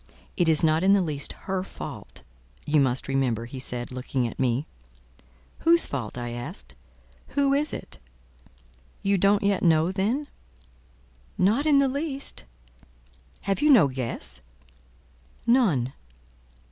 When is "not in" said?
0.63-0.93, 11.37-11.77